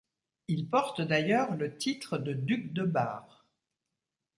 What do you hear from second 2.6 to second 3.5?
de Bar.